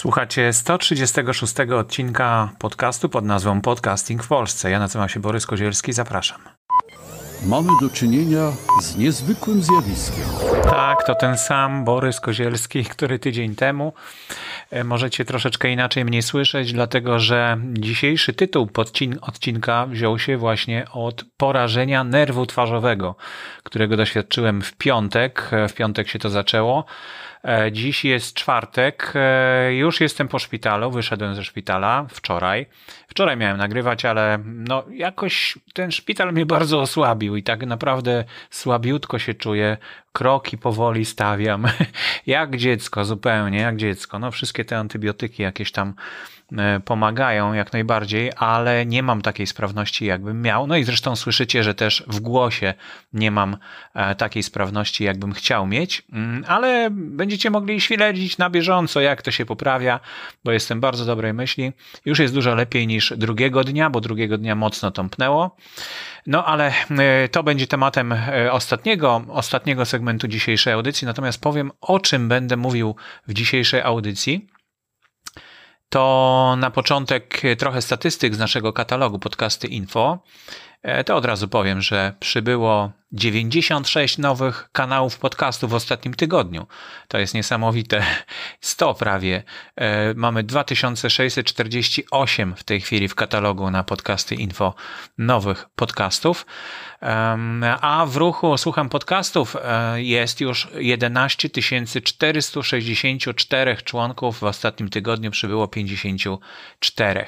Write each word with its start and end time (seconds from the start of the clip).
Słuchacie 0.00 0.52
136 0.52 1.54
odcinka 1.78 2.50
podcastu 2.58 3.08
pod 3.08 3.24
nazwą 3.24 3.60
Podcasting 3.60 4.22
w 4.22 4.28
Polsce. 4.28 4.70
Ja 4.70 4.78
nazywam 4.78 5.08
się 5.08 5.20
Borys 5.20 5.46
Kozielski, 5.46 5.92
zapraszam. 5.92 6.40
Mamy 7.46 7.68
do 7.80 7.90
czynienia 7.90 8.52
z 8.82 8.96
niezwykłym 8.96 9.62
zjawiskiem. 9.62 10.24
Tak, 10.62 11.04
to 11.06 11.14
ten 11.14 11.38
sam 11.38 11.84
Borys 11.84 12.20
Kozielski, 12.20 12.84
który 12.94 13.18
tydzień 13.18 13.54
temu 13.54 13.92
e, 14.70 14.84
możecie 14.84 15.24
troszeczkę 15.24 15.70
inaczej 15.70 16.04
mnie 16.04 16.22
słyszeć, 16.22 16.72
dlatego 16.72 17.18
że 17.18 17.58
dzisiejszy 17.72 18.32
tytuł 18.32 18.68
odcinka 19.20 19.86
wziął 19.86 20.18
się 20.18 20.36
właśnie 20.36 20.86
od 20.92 21.24
porażenia 21.36 22.04
nerwu 22.04 22.46
twarzowego, 22.46 23.14
którego 23.62 23.96
doświadczyłem 23.96 24.62
w 24.62 24.72
piątek. 24.72 25.48
E, 25.52 25.68
w 25.68 25.74
piątek 25.74 26.08
się 26.08 26.18
to 26.18 26.30
zaczęło. 26.30 26.84
E, 27.44 27.72
dziś 27.72 28.04
jest 28.04 28.34
czwartek, 28.34 29.12
e, 29.14 29.74
już 29.74 30.00
jestem 30.00 30.28
po 30.28 30.38
szpitalu, 30.38 30.90
wyszedłem 30.90 31.34
ze 31.34 31.44
szpitala 31.44 32.06
wczoraj. 32.10 32.66
Wczoraj 33.08 33.36
miałem 33.36 33.56
nagrywać, 33.56 34.04
ale 34.04 34.38
no 34.44 34.84
jakoś 34.90 35.58
ten 35.74 35.92
szpital 35.92 36.32
mnie 36.32 36.46
bardzo 36.56 36.80
osłabił 36.80 37.36
i 37.36 37.42
tak 37.42 37.66
naprawdę 37.66 38.24
słabiutko 38.50 39.18
się 39.18 39.34
czuję. 39.34 39.76
Kroki 40.12 40.58
powoli 40.58 41.04
stawiam, 41.04 41.66
jak 42.26 42.56
dziecko, 42.56 43.04
zupełnie 43.04 43.58
jak 43.58 43.76
dziecko. 43.76 44.18
No 44.18 44.30
wszystkie 44.30 44.64
te 44.64 44.78
antybiotyki 44.78 45.42
jakieś 45.42 45.72
tam 45.72 45.94
pomagają 46.84 47.52
jak 47.52 47.72
najbardziej, 47.72 48.32
ale 48.36 48.86
nie 48.86 49.02
mam 49.02 49.22
takiej 49.22 49.46
sprawności, 49.46 50.04
jakbym 50.04 50.42
miał. 50.42 50.66
No 50.66 50.76
i 50.76 50.84
zresztą 50.84 51.16
słyszycie, 51.16 51.64
że 51.64 51.74
też 51.74 52.04
w 52.06 52.20
głosie 52.20 52.74
nie 53.12 53.30
mam 53.30 53.56
e, 53.94 54.14
takiej 54.14 54.42
sprawności, 54.42 55.04
jakbym 55.04 55.32
chciał 55.32 55.66
mieć, 55.66 56.02
mm, 56.12 56.44
ale 56.48 56.88
będziecie 56.90 57.50
mogli 57.50 57.80
śledzić 57.80 58.38
na 58.38 58.50
bieżąco, 58.50 59.00
jak 59.00 59.22
to 59.22 59.30
się 59.30 59.46
poprawia, 59.46 60.00
bo 60.44 60.52
jestem 60.52 60.80
bardzo 60.80 61.04
dobrej 61.04 61.34
myśli. 61.34 61.72
Już 62.04 62.18
jest 62.18 62.34
dużo 62.34 62.54
lepiej 62.54 62.86
niż 62.86 63.14
drugiego 63.16 63.64
dnia, 63.64 63.90
bo 63.90 64.00
drugiego 64.00 64.38
dnia 64.38 64.54
mocno 64.54 64.90
tąpnęło. 64.90 65.56
No 66.26 66.44
ale 66.46 66.72
e, 66.90 67.28
to 67.28 67.42
będzie 67.42 67.66
tematem 67.66 68.14
ostatniego, 68.50 69.24
ostatniego 69.28 69.84
segmentu 69.84 70.28
dzisiejszej 70.28 70.72
audycji, 70.72 71.06
natomiast 71.06 71.40
powiem 71.40 71.70
o 71.80 72.00
czym 72.00 72.28
będę 72.28 72.56
mówił 72.56 72.96
w 73.26 73.32
dzisiejszej 73.32 73.80
audycji 73.82 74.48
to 75.90 76.56
na 76.58 76.70
początek 76.70 77.42
trochę 77.58 77.82
statystyk 77.82 78.34
z 78.34 78.38
naszego 78.38 78.72
katalogu 78.72 79.18
podcasty 79.18 79.66
info. 79.66 80.18
E, 80.82 81.04
to 81.04 81.16
od 81.16 81.24
razu 81.24 81.48
powiem, 81.48 81.82
że 81.82 82.12
przybyło 82.20 82.92
96 83.12 84.18
nowych 84.18 84.68
kanałów 84.72 85.18
podcastów 85.18 85.70
w 85.70 85.74
ostatnim 85.74 86.14
tygodniu. 86.14 86.66
To 87.08 87.18
jest 87.18 87.34
niesamowite. 87.34 88.04
100 88.60 88.94
prawie. 88.94 89.42
E, 89.76 90.14
mamy 90.14 90.42
2648 90.42 92.54
w 92.56 92.64
tej 92.64 92.80
chwili 92.80 93.08
w 93.08 93.14
katalogu 93.14 93.70
na 93.70 93.84
podcasty 93.84 94.34
info 94.34 94.74
nowych 95.18 95.66
podcastów. 95.76 96.46
A 97.80 98.06
w 98.08 98.16
ruchu 98.16 98.58
słucham 98.58 98.88
podcastów 98.88 99.56
e, 99.56 100.02
jest 100.02 100.40
już 100.40 100.68
11 100.74 101.50
464 102.04 103.76
członków. 103.76 104.38
W 104.38 104.44
ostatnim 104.44 104.88
tygodniu 104.88 105.30
przybyło 105.30 105.68
54. 105.68 107.26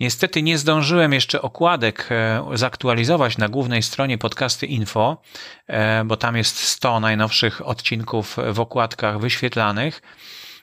Niestety 0.00 0.42
nie 0.42 0.58
zdążyłem 0.58 1.12
jeszcze 1.12 1.42
okładek 1.42 2.08
e, 2.10 2.42
zaktualizować 2.54 3.38
na 3.38 3.48
głównej 3.48 3.82
stronie 3.82 4.18
podcasty 4.18 4.66
info, 4.66 5.22
e, 5.66 6.04
bo 6.04 6.16
tam 6.16 6.36
jest 6.36 6.58
100 6.58 7.00
najnowszych 7.00 7.66
odcinków 7.66 8.36
w 8.52 8.60
okładkach 8.60 9.20
wyświetlanych. 9.20 10.02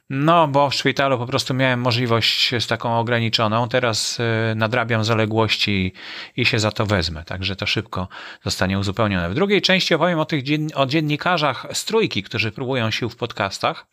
No, 0.09 0.47
bo 0.47 0.69
w 0.69 0.75
szpitalu 0.75 1.17
po 1.17 1.25
prostu 1.25 1.53
miałem 1.53 1.79
możliwość 1.79 2.51
z 2.59 2.67
taką 2.67 2.99
ograniczoną. 2.99 3.69
Teraz 3.69 4.19
e, 4.19 4.55
nadrabiam 4.55 5.03
zaległości 5.03 5.93
i 6.37 6.45
się 6.45 6.59
za 6.59 6.71
to 6.71 6.85
wezmę, 6.85 7.23
także 7.23 7.55
to 7.55 7.65
szybko 7.65 8.07
zostanie 8.43 8.79
uzupełnione. 8.79 9.29
W 9.29 9.33
drugiej 9.33 9.61
części 9.61 9.95
opowiem 9.95 10.19
o 10.19 10.25
tych 10.25 10.43
o 10.75 10.85
dziennikarzach 10.85 11.67
z 11.73 11.85
trójki, 11.85 12.23
którzy 12.23 12.51
próbują 12.51 12.91
sił 12.91 13.09
w 13.09 13.15
podcastach. 13.15 13.87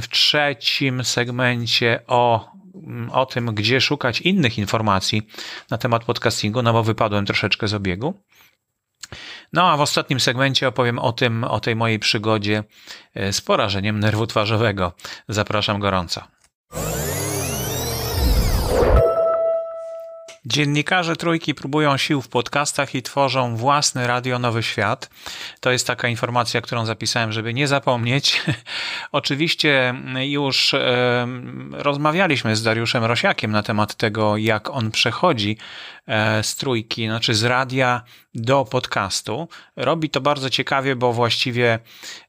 W 0.00 0.08
trzecim 0.10 1.04
segmencie 1.04 2.00
o 2.06 2.52
o 3.12 3.26
tym, 3.26 3.54
gdzie 3.54 3.80
szukać 3.80 4.20
innych 4.20 4.58
informacji 4.58 5.28
na 5.70 5.78
temat 5.78 6.04
podcastingu, 6.04 6.62
no 6.62 6.72
bo 6.72 6.82
wypadłem 6.82 7.26
troszeczkę 7.26 7.68
z 7.68 7.74
obiegu. 7.74 8.14
No 9.52 9.70
a 9.70 9.76
w 9.76 9.80
ostatnim 9.80 10.20
segmencie 10.20 10.68
opowiem 10.68 10.98
o 10.98 11.12
tym, 11.12 11.44
o 11.44 11.60
tej 11.60 11.76
mojej 11.76 11.98
przygodzie 11.98 12.64
e, 13.14 13.32
z 13.32 13.40
porażeniem 13.40 14.00
nerwu 14.00 14.26
twarzowego. 14.26 14.92
Zapraszam 15.28 15.80
gorąco. 15.80 16.22
Dziennikarze 20.44 21.16
trójki 21.16 21.54
próbują 21.54 21.96
sił 21.96 22.22
w 22.22 22.28
podcastach 22.28 22.94
i 22.94 23.02
tworzą 23.02 23.56
własny 23.56 24.06
radio 24.06 24.38
Nowy 24.38 24.62
Świat. 24.62 25.10
To 25.60 25.70
jest 25.70 25.86
taka 25.86 26.08
informacja, 26.08 26.60
którą 26.60 26.86
zapisałem, 26.86 27.32
żeby 27.32 27.54
nie 27.54 27.68
zapomnieć. 27.68 28.42
Oczywiście 29.12 29.94
już 30.20 30.74
e, 30.74 31.26
rozmawialiśmy 31.70 32.56
z 32.56 32.62
Dariuszem 32.62 33.04
Rosiakiem 33.04 33.50
na 33.50 33.62
temat 33.62 33.94
tego, 33.94 34.36
jak 34.36 34.70
on 34.70 34.90
przechodzi 34.90 35.56
z 36.42 36.56
trójki, 36.56 37.06
znaczy 37.06 37.34
z 37.34 37.44
radia 37.44 38.02
do 38.34 38.64
podcastu. 38.64 39.48
Robi 39.76 40.10
to 40.10 40.20
bardzo 40.20 40.50
ciekawie, 40.50 40.96
bo 40.96 41.12
właściwie 41.12 41.78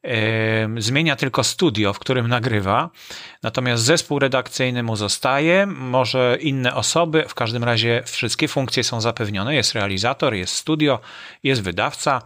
e, 0.03 0.81
zmienia 0.81 1.15
tylko 1.15 1.43
studio, 1.43 1.93
w 1.93 1.99
którym 1.99 2.27
nagrywa. 2.27 2.89
Natomiast 3.43 3.83
zespół 3.83 4.19
redakcyjny 4.19 4.83
mu 4.83 4.95
zostaje, 4.95 5.65
może 5.65 6.37
inne 6.41 6.75
osoby, 6.75 7.25
w 7.27 7.33
każdym 7.33 7.63
razie 7.63 8.03
wszystkie 8.05 8.47
funkcje 8.47 8.83
są 8.83 9.01
zapewnione. 9.01 9.55
Jest 9.55 9.73
realizator, 9.73 10.33
jest 10.33 10.55
studio, 10.55 10.99
jest 11.43 11.61
wydawca, 11.61 12.21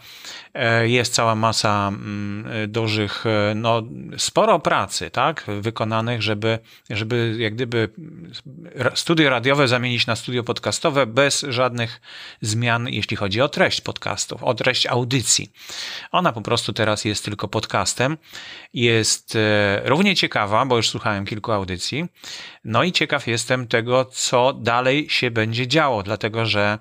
e, 0.53 0.89
jest 0.89 1.13
cała 1.13 1.35
masa 1.35 1.87
mm, 1.87 2.71
dużych, 2.71 3.25
e, 3.25 3.55
no 3.55 3.83
sporo 4.17 4.59
pracy, 4.59 5.09
tak, 5.09 5.45
wykonanych, 5.61 6.21
żeby, 6.21 6.59
żeby 6.89 7.35
jak 7.39 7.55
gdyby 7.55 7.89
studio 8.95 9.29
radiowe 9.29 9.67
zamienić 9.67 10.07
na 10.07 10.15
studio 10.15 10.43
podcastowe 10.43 11.05
bez 11.05 11.36
żadnych 11.49 12.01
zmian, 12.41 12.87
jeśli 12.89 13.17
chodzi 13.17 13.41
o 13.41 13.49
treść 13.49 13.81
podcastów, 13.81 14.43
o 14.43 14.53
treść 14.53 14.85
audycji. 14.85 15.51
Ona 16.11 16.33
po 16.33 16.41
prostu 16.41 16.73
teraz 16.73 17.05
jest 17.05 17.25
tylko 17.25 17.47
podcastem. 17.47 18.17
Jest 18.73 19.35
e, 19.35 19.81
równie 19.85 20.15
ciekawa, 20.15 20.65
bo 20.65 20.77
już 20.77 20.89
słuchałem 20.89 21.25
kilku 21.25 21.51
audycji. 21.51 22.05
No 22.63 22.83
i 22.83 22.91
ciekaw 22.91 23.27
jestem 23.27 23.67
tego, 23.67 24.05
co 24.05 24.53
dalej 24.53 25.09
się 25.09 25.31
będzie 25.31 25.67
działo, 25.67 26.03
dlatego 26.03 26.45
że 26.45 26.79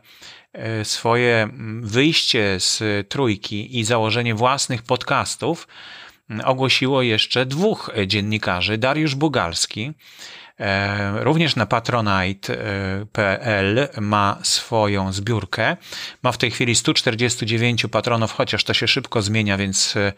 e, 0.52 0.84
swoje 0.84 1.48
wyjście 1.80 2.60
z 2.60 2.82
trójki 3.08 3.78
i 3.78 3.84
założenie 3.84 4.34
własnych 4.34 4.82
podcastów 4.82 5.68
ogłosiło 6.44 7.02
jeszcze 7.02 7.46
dwóch 7.46 7.90
dziennikarzy. 8.06 8.78
Dariusz 8.78 9.14
Bugalski, 9.14 9.92
E, 10.45 10.45
również 11.14 11.56
na 11.56 11.66
patronite.pl 11.66 12.48
ma 14.00 14.38
swoją 14.42 15.12
zbiórkę. 15.12 15.76
Ma 16.22 16.32
w 16.32 16.38
tej 16.38 16.50
chwili 16.50 16.74
149 16.74 17.86
patronów, 17.90 18.32
chociaż 18.32 18.64
to 18.64 18.74
się 18.74 18.88
szybko 18.88 19.22
zmienia, 19.22 19.56
więc, 19.56 19.96
e, 19.96 20.12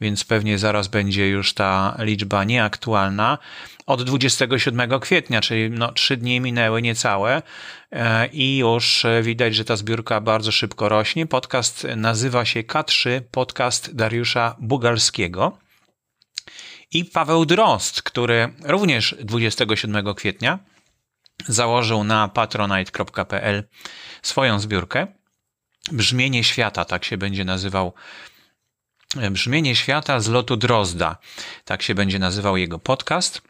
więc 0.00 0.24
pewnie 0.24 0.58
zaraz 0.58 0.88
będzie 0.88 1.28
już 1.28 1.54
ta 1.54 1.96
liczba 1.98 2.44
nieaktualna. 2.44 3.38
Od 3.86 4.02
27 4.02 5.00
kwietnia, 5.00 5.40
czyli 5.40 5.70
no, 5.70 5.92
3 5.92 6.16
dni 6.16 6.40
minęły 6.40 6.82
niecałe 6.82 7.42
e, 7.92 8.26
i 8.26 8.58
już 8.58 9.06
widać, 9.22 9.54
że 9.54 9.64
ta 9.64 9.76
zbiórka 9.76 10.20
bardzo 10.20 10.52
szybko 10.52 10.88
rośnie. 10.88 11.26
Podcast 11.26 11.86
nazywa 11.96 12.44
się 12.44 12.62
K3, 12.62 13.20
podcast 13.30 13.94
Dariusza 13.94 14.56
Bugalskiego. 14.58 15.69
I 16.92 17.04
Paweł 17.04 17.46
Drost, 17.46 18.02
który 18.02 18.54
również 18.62 19.14
27 19.20 20.14
kwietnia 20.14 20.58
założył 21.48 22.04
na 22.04 22.28
patronite.pl 22.28 23.64
swoją 24.22 24.60
zbiórkę. 24.60 25.06
Brzmienie 25.92 26.44
świata, 26.44 26.84
tak 26.84 27.04
się 27.04 27.16
będzie 27.16 27.44
nazywał. 27.44 27.92
Brzmienie 29.30 29.76
świata 29.76 30.20
z 30.20 30.28
lotu 30.28 30.56
Drozda, 30.56 31.16
tak 31.64 31.82
się 31.82 31.94
będzie 31.94 32.18
nazywał 32.18 32.56
jego 32.56 32.78
podcast. 32.78 33.42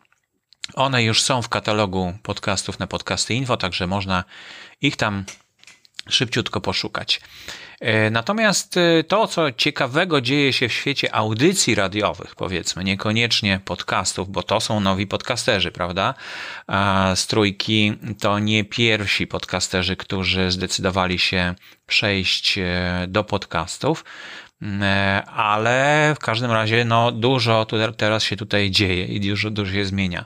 One 0.75 1.05
już 1.05 1.23
są 1.23 1.43
w 1.43 1.49
katalogu 1.49 2.19
podcastów 2.23 2.79
na 2.79 2.87
podcasty 2.87 3.35
info, 3.35 3.57
także 3.57 3.87
można 3.87 4.25
ich 4.81 4.97
tam 4.97 5.25
szybciutko 6.09 6.61
poszukać. 6.61 7.21
E, 7.81 8.11
natomiast 8.11 8.77
e, 8.77 9.05
to, 9.05 9.27
co 9.27 9.53
ciekawego 9.53 10.21
dzieje 10.21 10.53
się 10.53 10.69
w 10.69 10.73
świecie 10.73 11.15
audycji 11.15 11.75
radiowych, 11.75 12.35
powiedzmy, 12.35 12.85
niekoniecznie 12.85 13.61
podcastów, 13.65 14.31
bo 14.31 14.43
to 14.43 14.61
są 14.61 14.81
nowi 14.81 15.07
podcasterzy, 15.07 15.71
prawda? 15.71 16.15
Z 17.15 17.27
trójki 17.27 17.93
to 18.21 18.39
nie 18.39 18.65
pierwsi 18.65 19.27
podcasterzy, 19.27 19.97
którzy 19.97 20.51
zdecydowali 20.51 21.19
się 21.19 21.55
przejść 21.87 22.59
e, 22.59 23.07
do 23.09 23.25
podcastów. 23.25 24.05
E, 24.63 25.23
ale 25.25 26.13
w 26.17 26.19
każdym 26.19 26.51
razie 26.51 26.85
no, 26.85 27.13
dużo 27.13 27.67
teraz 27.97 28.23
się 28.23 28.37
tutaj 28.37 28.71
dzieje 28.71 29.05
i 29.05 29.21
dużo, 29.21 29.51
dużo 29.51 29.73
się 29.73 29.85
zmienia. 29.85 30.25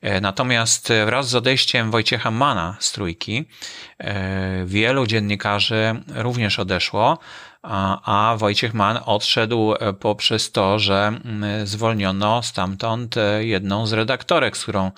E, 0.00 0.20
natomiast 0.20 0.92
wraz 1.06 1.28
z 1.28 1.34
odejściem 1.34 1.90
Wojciecha 1.90 2.30
Mana 2.30 2.76
z 2.80 2.92
trójki 2.92 3.44
e, 3.98 4.64
wielu 4.66 5.06
dziennikarzy 5.06 6.02
również 6.14 6.58
odeszło, 6.58 7.18
a 8.02 8.34
Wojciech 8.38 8.74
Mann 8.74 8.98
odszedł 9.06 9.74
poprzez 10.00 10.52
to, 10.52 10.78
że 10.78 11.20
zwolniono 11.64 12.42
stamtąd 12.42 13.14
jedną 13.38 13.86
z 13.86 13.92
redaktorek, 13.92 14.56
z 14.56 14.62
którą 14.62 14.90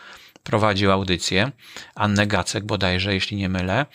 prowadził 0.43 0.93
audycję, 0.93 1.53
Annę 1.95 2.27
Gacek 2.27 2.65
bodajże, 2.65 3.15
jeśli 3.15 3.37
nie 3.37 3.49
mylę. 3.49 3.87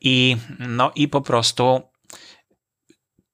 I, 0.00 0.36
no 0.58 0.92
i 0.94 1.08
po 1.08 1.20
prostu 1.20 1.82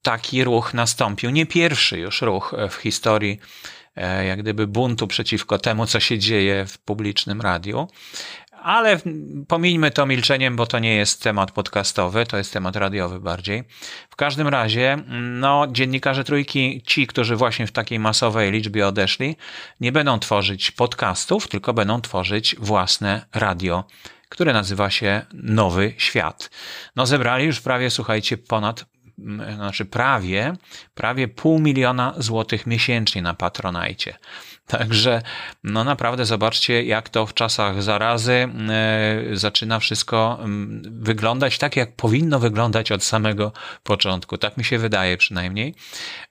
taki 0.04 0.44
ruch 0.44 0.74
nastąpił. 0.74 1.30
Nie 1.30 1.46
pierwszy 1.46 1.98
już 1.98 2.22
ruch 2.22 2.54
w 2.70 2.74
historii 2.74 3.38
e, 3.96 4.24
jak 4.24 4.42
gdyby 4.42 4.66
buntu 4.66 5.06
przeciwko 5.06 5.58
temu, 5.58 5.86
co 5.86 6.00
się 6.00 6.18
dzieje 6.18 6.66
w 6.66 6.78
publicznym 6.78 7.40
radiu. 7.40 7.88
Ale 8.62 8.98
pomijmy 9.48 9.90
to 9.90 10.06
milczeniem, 10.06 10.56
bo 10.56 10.66
to 10.66 10.78
nie 10.78 10.94
jest 10.94 11.22
temat 11.22 11.50
podcastowy, 11.50 12.26
to 12.26 12.36
jest 12.36 12.52
temat 12.52 12.76
radiowy 12.76 13.20
bardziej. 13.20 13.64
W 14.10 14.16
każdym 14.16 14.48
razie, 14.48 14.98
no, 15.20 15.66
dziennikarze 15.72 16.24
trójki, 16.24 16.82
ci, 16.86 17.06
którzy 17.06 17.36
właśnie 17.36 17.66
w 17.66 17.72
takiej 17.72 17.98
masowej 17.98 18.52
liczbie 18.52 18.86
odeszli, 18.86 19.36
nie 19.80 19.92
będą 19.92 20.18
tworzyć 20.18 20.70
podcastów, 20.70 21.48
tylko 21.48 21.74
będą 21.74 22.00
tworzyć 22.00 22.56
własne 22.58 23.26
radio, 23.34 23.84
które 24.28 24.52
nazywa 24.52 24.90
się 24.90 25.26
Nowy 25.32 25.94
Świat. 25.98 26.50
No, 26.96 27.06
zebrali 27.06 27.44
już 27.44 27.60
prawie, 27.60 27.90
słuchajcie, 27.90 28.36
ponad 28.36 28.84
znaczy 29.55 29.84
prawie, 29.84 30.52
prawie 30.94 31.28
pół 31.28 31.58
miliona 31.58 32.14
złotych 32.19 32.66
miesięcznie 32.66 33.22
na 33.22 33.34
Patronajcie. 33.34 34.19
Także 34.66 35.22
no 35.64 35.84
naprawdę 35.84 36.25
zobaczcie, 36.25 36.84
jak 36.84 37.08
to 37.08 37.26
w 37.26 37.34
czasach 37.34 37.82
zarazy 37.82 38.32
e, 38.32 38.49
zaczyna 39.32 39.78
wszystko 39.78 40.38
wyglądać 40.82 41.58
tak, 41.58 41.76
jak 41.76 41.93
powinno 41.96 42.38
wyglądać 42.38 42.93
od 42.93 43.05
samego 43.05 43.52
początku. 43.82 44.38
Tak 44.38 44.56
mi 44.56 44.64
się 44.64 44.78
wydaje 44.78 45.16
przynajmniej. 45.16 45.75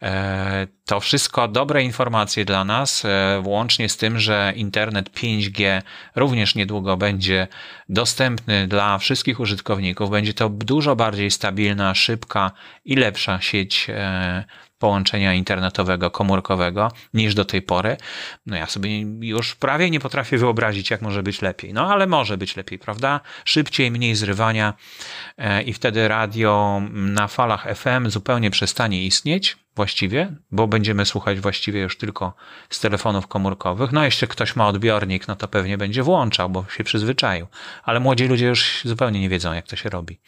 E, 0.01 0.67
to 0.85 0.99
wszystko 0.99 1.47
dobre 1.47 1.83
informacje 1.83 2.45
dla 2.45 2.65
nas, 2.65 3.05
e, 3.05 3.41
łącznie 3.45 3.89
z 3.89 3.97
tym, 3.97 4.19
że 4.19 4.53
internet 4.55 5.09
5G 5.09 5.81
również 6.15 6.55
niedługo 6.55 6.97
będzie 6.97 7.47
dostępny 7.89 8.67
dla 8.67 8.97
wszystkich 8.97 9.39
użytkowników. 9.39 10.09
Będzie 10.09 10.33
to 10.33 10.49
dużo 10.49 10.95
bardziej 10.95 11.31
stabilna, 11.31 11.95
szybka 11.95 12.51
i 12.85 12.95
lepsza 12.95 13.41
sieć 13.41 13.87
połączenia 14.83 15.33
internetowego, 15.33 16.11
komórkowego 16.11 16.91
niż 17.13 17.35
do 17.35 17.45
tej 17.45 17.61
pory. 17.61 17.97
No 18.45 18.55
ja 18.55 18.65
sobie 18.65 19.01
już 19.01 19.55
prawie 19.55 19.89
nie 19.89 19.99
potrafię 19.99 20.37
wyobrazić, 20.37 20.89
jak 20.91 21.01
może 21.01 21.23
być 21.23 21.41
lepiej. 21.41 21.73
No 21.73 21.93
ale 21.93 22.07
może 22.07 22.37
być 22.37 22.55
lepiej, 22.55 22.79
prawda? 22.79 23.19
Szybciej, 23.45 23.91
mniej 23.91 24.15
zrywania 24.15 24.73
e, 25.37 25.63
i 25.63 25.73
wtedy 25.73 26.07
radio 26.07 26.81
na 26.91 27.27
falach 27.27 27.67
FM 27.75 28.09
zupełnie 28.09 28.51
przestanie 28.51 29.03
istnieć 29.03 29.57
właściwie, 29.75 30.35
bo 30.51 30.67
będziemy 30.67 31.05
słuchać 31.05 31.39
właściwie 31.39 31.81
już 31.81 31.97
tylko 31.97 32.33
z 32.69 32.79
telefonów 32.79 33.27
komórkowych. 33.27 33.91
No, 33.91 34.05
jeśli 34.05 34.27
ktoś 34.27 34.55
ma 34.55 34.67
odbiornik, 34.67 35.27
no 35.27 35.35
to 35.35 35.47
pewnie 35.47 35.77
będzie 35.77 36.03
włączał, 36.03 36.49
bo 36.49 36.65
się 36.77 36.83
przyzwyczaił. 36.83 37.47
Ale 37.83 37.99
młodzi 37.99 38.27
ludzie 38.27 38.45
już 38.45 38.81
zupełnie 38.85 39.19
nie 39.19 39.29
wiedzą, 39.29 39.53
jak 39.53 39.67
to 39.67 39.75
się 39.75 39.89
robi. 39.89 40.19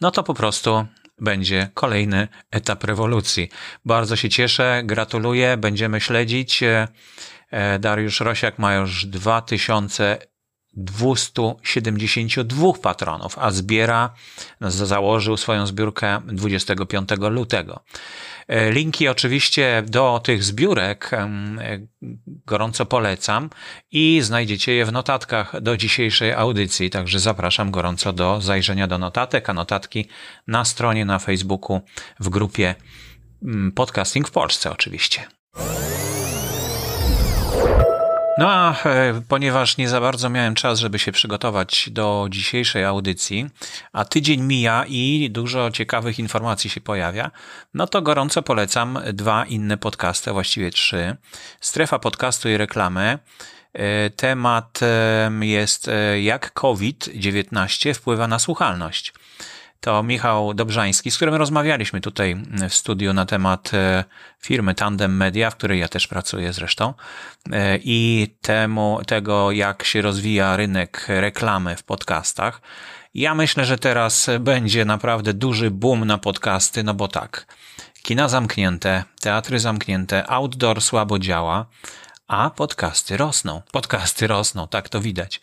No 0.00 0.10
to 0.10 0.22
po 0.22 0.34
prostu 0.34 0.86
będzie 1.20 1.70
kolejny 1.74 2.28
etap 2.50 2.84
rewolucji. 2.84 3.48
Bardzo 3.84 4.16
się 4.16 4.28
cieszę, 4.28 4.82
gratuluję, 4.84 5.56
będziemy 5.56 6.00
śledzić. 6.00 6.62
E, 6.62 6.88
e, 7.50 7.78
Dariusz 7.78 8.20
Rosiak 8.20 8.58
ma 8.58 8.74
już 8.74 9.06
2272 10.78 12.72
patronów, 12.82 13.38
a 13.38 13.50
zbiera, 13.50 14.10
założył 14.60 15.36
swoją 15.36 15.66
zbiórkę 15.66 16.20
25 16.26 17.08
lutego. 17.30 17.80
E, 18.48 18.72
linki 18.72 19.08
oczywiście 19.08 19.82
do 19.86 20.20
tych 20.24 20.44
zbiórek 20.44 21.10
e, 21.12 21.28
gorąco 22.26 22.86
polecam 22.86 23.50
i 23.90 24.20
znajdziecie 24.22 24.74
je 24.74 24.84
w 24.84 24.92
notatkach 24.92 25.60
do 25.60 25.76
dzisiejszej 25.76 26.32
audycji, 26.32 26.90
także 26.90 27.18
zapraszam 27.18 27.70
gorąco 27.70 28.12
do 28.12 28.40
zajrzenia 28.40 28.86
do 28.86 28.98
notatek, 28.98 29.50
a 29.50 29.54
notatki 29.54 30.08
na 30.46 30.64
stronie 30.64 31.04
na 31.04 31.18
Facebooku 31.18 31.80
w 32.20 32.28
grupie 32.28 32.74
Podcasting 33.74 34.28
w 34.28 34.30
Polsce 34.30 34.70
oczywiście. 34.70 35.26
No 38.38 38.50
a 38.50 38.82
e, 38.84 39.22
ponieważ 39.28 39.76
nie 39.76 39.88
za 39.88 40.00
bardzo 40.00 40.30
miałem 40.30 40.54
czas, 40.54 40.78
żeby 40.78 40.98
się 40.98 41.12
przygotować 41.12 41.88
do 41.90 42.26
dzisiejszej 42.30 42.84
audycji, 42.84 43.50
a 43.92 44.04
tydzień 44.04 44.40
mija 44.40 44.84
i 44.88 45.28
dużo 45.30 45.70
ciekawych 45.70 46.18
informacji 46.18 46.70
się 46.70 46.80
pojawia, 46.80 47.30
no 47.74 47.86
to 47.86 48.02
gorąco 48.02 48.42
polecam 48.42 48.98
dwa 49.12 49.44
inne 49.44 49.76
podcasty, 49.76 50.32
właściwie 50.32 50.70
trzy. 50.70 51.16
Strefa 51.60 51.98
podcastu 51.98 52.48
i 52.48 52.56
reklamy. 52.56 53.18
E, 53.72 54.10
temat 54.10 54.80
e, 54.82 55.46
jest 55.46 55.90
jak 56.20 56.52
COVID-19 56.52 57.94
wpływa 57.94 58.28
na 58.28 58.38
słuchalność 58.38 59.12
to 59.80 60.02
Michał 60.02 60.54
Dobrzański, 60.54 61.10
z 61.10 61.16
którym 61.16 61.34
rozmawialiśmy 61.34 62.00
tutaj 62.00 62.36
w 62.68 62.74
studiu 62.74 63.12
na 63.12 63.26
temat 63.26 63.74
e, 63.74 64.04
firmy 64.40 64.74
Tandem 64.74 65.16
Media, 65.16 65.50
w 65.50 65.56
której 65.56 65.80
ja 65.80 65.88
też 65.88 66.06
pracuję 66.06 66.52
zresztą, 66.52 66.94
e, 67.52 67.78
i 67.84 68.28
temu, 68.40 69.00
tego, 69.06 69.52
jak 69.52 69.84
się 69.84 70.02
rozwija 70.02 70.56
rynek 70.56 71.04
reklamy 71.08 71.76
w 71.76 71.82
podcastach. 71.82 72.60
Ja 73.14 73.34
myślę, 73.34 73.64
że 73.64 73.78
teraz 73.78 74.30
będzie 74.40 74.84
naprawdę 74.84 75.34
duży 75.34 75.70
boom 75.70 76.04
na 76.04 76.18
podcasty, 76.18 76.84
no 76.84 76.94
bo 76.94 77.08
tak, 77.08 77.46
kina 78.02 78.28
zamknięte, 78.28 79.04
teatry 79.20 79.60
zamknięte, 79.60 80.30
outdoor 80.30 80.82
słabo 80.82 81.18
działa, 81.18 81.66
a 82.28 82.50
podcasty 82.50 83.16
rosną. 83.16 83.62
Podcasty 83.72 84.26
rosną, 84.26 84.68
tak 84.68 84.88
to 84.88 85.00
widać. 85.00 85.40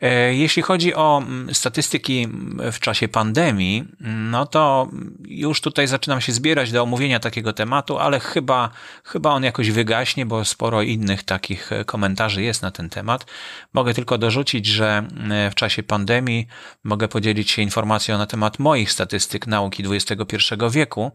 E, 0.00 0.34
jeśli 0.34 0.62
chodzi 0.62 0.94
o 0.94 1.22
mm, 1.26 1.54
statystyki 1.54 2.28
w 2.72 2.80
czasie 2.80 3.08
pandemii, 3.08 3.84
no 4.00 4.46
to 4.46 4.88
już 5.24 5.60
tutaj 5.60 5.86
zaczynam 5.86 6.20
się 6.20 6.32
zbierać 6.32 6.72
do 6.72 6.82
omówienia 6.82 7.20
takiego 7.20 7.52
tematu, 7.52 7.98
ale 7.98 8.20
chyba, 8.20 8.70
chyba 9.04 9.30
on 9.30 9.44
jakoś 9.44 9.70
wygaśnie, 9.70 10.26
bo 10.26 10.44
sporo 10.44 10.82
innych 10.82 11.22
takich 11.22 11.72
e, 11.72 11.84
komentarzy 11.84 12.42
jest 12.42 12.62
na 12.62 12.70
ten 12.70 12.88
temat. 12.88 13.26
Mogę 13.72 13.94
tylko 13.94 14.18
dorzucić, 14.18 14.66
że 14.66 15.08
w 15.50 15.54
czasie 15.54 15.82
pandemii 15.82 16.46
mogę 16.84 17.08
podzielić 17.08 17.50
się 17.50 17.62
informacją 17.62 18.18
na 18.18 18.26
temat 18.26 18.58
moich 18.58 18.92
statystyk 18.92 19.46
nauki 19.46 19.84
XXI 19.86 20.36
wieku 20.70 21.12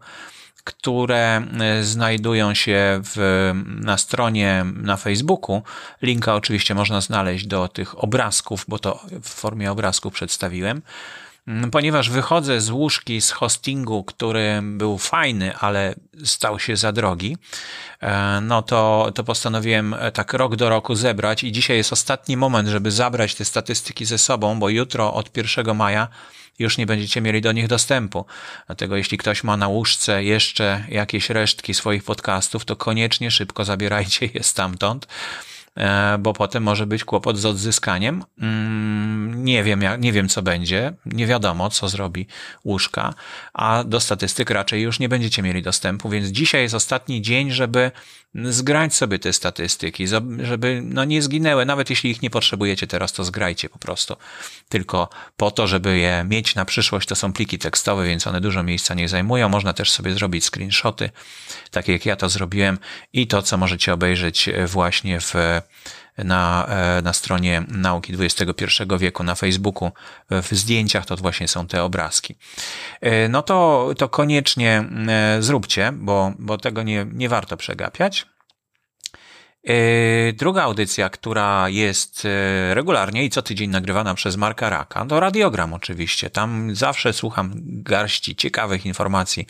które 0.66 1.42
e, 1.60 1.84
znajdują 1.84 2.54
się 2.54 3.00
w, 3.04 3.52
na 3.66 3.98
stronie 3.98 4.64
na 4.74 4.96
Facebooku. 4.96 5.62
Linka 6.02 6.34
oczywiście 6.34 6.74
można 6.74 7.00
znaleźć 7.00 7.46
do 7.46 7.68
tych 7.68 8.04
obrazków, 8.04 8.64
bo 8.68 8.78
to 8.78 9.00
w 9.22 9.28
formie 9.28 9.72
obrazków 9.72 10.12
przedstawiłem. 10.12 10.82
Mm, 11.46 11.70
ponieważ 11.70 12.10
wychodzę 12.10 12.60
z 12.60 12.70
łóżki 12.70 13.20
z 13.20 13.30
hostingu, 13.30 14.04
który 14.04 14.60
był 14.62 14.98
fajny, 14.98 15.56
ale 15.56 15.94
stał 16.24 16.58
się 16.58 16.76
za 16.76 16.92
drogi, 16.92 17.36
e, 18.00 18.40
no 18.40 18.62
to, 18.62 19.12
to 19.14 19.24
postanowiłem 19.24 19.94
e, 19.94 20.12
tak 20.12 20.32
rok 20.32 20.56
do 20.56 20.68
roku 20.68 20.94
zebrać 20.94 21.44
i 21.44 21.52
dzisiaj 21.52 21.76
jest 21.76 21.92
ostatni 21.92 22.36
moment, 22.36 22.68
żeby 22.68 22.90
zabrać 22.90 23.34
te 23.34 23.44
statystyki 23.44 24.04
ze 24.04 24.18
sobą, 24.18 24.58
bo 24.58 24.68
jutro 24.68 25.14
od 25.14 25.36
1 25.36 25.76
maja 25.76 26.08
już 26.58 26.78
nie 26.78 26.86
będziecie 26.86 27.20
mieli 27.20 27.40
do 27.40 27.52
nich 27.52 27.68
dostępu. 27.68 28.24
Dlatego 28.66 28.96
jeśli 28.96 29.18
ktoś 29.18 29.44
ma 29.44 29.56
na 29.56 29.68
łóżce 29.68 30.24
jeszcze 30.24 30.84
jakieś 30.88 31.30
resztki 31.30 31.74
swoich 31.74 32.04
podcastów, 32.04 32.64
to 32.64 32.76
koniecznie 32.76 33.30
szybko 33.30 33.64
zabierajcie 33.64 34.26
je 34.34 34.42
stamtąd 34.42 35.06
E, 35.76 36.18
bo 36.18 36.32
potem 36.32 36.62
może 36.62 36.86
być 36.86 37.04
kłopot 37.04 37.38
z 37.38 37.46
odzyskaniem. 37.46 38.24
Mm, 38.38 39.44
nie 39.44 39.64
wiem, 39.64 39.82
nie 39.98 40.12
wiem 40.12 40.28
co 40.28 40.42
będzie, 40.42 40.92
nie 41.06 41.26
wiadomo 41.26 41.70
co 41.70 41.88
zrobi 41.88 42.26
łóżka, 42.64 43.14
a 43.54 43.84
do 43.84 44.00
statystyk 44.00 44.50
raczej 44.50 44.82
już 44.82 44.98
nie 44.98 45.08
będziecie 45.08 45.42
mieli 45.42 45.62
dostępu, 45.62 46.08
więc 46.08 46.28
dzisiaj 46.28 46.62
jest 46.62 46.74
ostatni 46.74 47.22
dzień, 47.22 47.50
żeby 47.50 47.90
zgrać 48.44 48.94
sobie 48.94 49.18
te 49.18 49.32
statystyki, 49.32 50.06
żeby 50.42 50.80
no 50.84 51.04
nie 51.04 51.22
zginęły, 51.22 51.66
nawet 51.66 51.90
jeśli 51.90 52.10
ich 52.10 52.22
nie 52.22 52.30
potrzebujecie 52.30 52.86
teraz, 52.86 53.12
to 53.12 53.24
zgrajcie 53.24 53.68
po 53.68 53.78
prostu. 53.78 54.16
Tylko 54.68 55.08
po 55.36 55.50
to, 55.50 55.66
żeby 55.66 55.98
je 55.98 56.24
mieć 56.28 56.54
na 56.54 56.64
przyszłość, 56.64 57.08
to 57.08 57.14
są 57.14 57.32
pliki 57.32 57.58
tekstowe, 57.58 58.06
więc 58.06 58.26
one 58.26 58.40
dużo 58.40 58.62
miejsca 58.62 58.94
nie 58.94 59.08
zajmują. 59.08 59.48
Można 59.48 59.72
też 59.72 59.90
sobie 59.90 60.12
zrobić 60.12 60.44
screenshoty, 60.44 61.10
takie 61.70 61.92
jak 61.92 62.06
ja 62.06 62.16
to 62.16 62.28
zrobiłem 62.28 62.78
i 63.12 63.26
to, 63.26 63.42
co 63.42 63.56
możecie 63.56 63.92
obejrzeć 63.92 64.50
właśnie 64.66 65.20
w 65.20 65.34
na, 66.18 66.66
e, 66.68 67.02
na 67.02 67.12
stronie 67.12 67.62
Nauki 67.68 68.14
XXI 68.20 68.64
wieku 68.98 69.22
na 69.22 69.34
Facebooku. 69.34 69.90
W 70.30 70.48
zdjęciach 70.52 71.06
to 71.06 71.16
właśnie 71.16 71.48
są 71.48 71.66
te 71.66 71.82
obrazki. 71.82 72.34
E, 73.00 73.28
no 73.28 73.42
to, 73.42 73.90
to 73.98 74.08
koniecznie 74.08 74.84
e, 75.08 75.42
zróbcie, 75.42 75.92
bo, 75.92 76.32
bo 76.38 76.58
tego 76.58 76.82
nie, 76.82 77.06
nie 77.12 77.28
warto 77.28 77.56
przegapiać. 77.56 78.26
Druga 80.34 80.62
audycja, 80.62 81.10
która 81.10 81.68
jest 81.68 82.28
regularnie 82.70 83.24
i 83.24 83.30
co 83.30 83.42
tydzień 83.42 83.70
nagrywana 83.70 84.14
przez 84.14 84.36
Marka 84.36 84.70
Raka, 84.70 85.06
to 85.06 85.20
radiogram 85.20 85.74
oczywiście. 85.74 86.30
Tam 86.30 86.74
zawsze 86.74 87.12
słucham 87.12 87.52
garści 87.64 88.36
ciekawych 88.36 88.86
informacji 88.86 89.46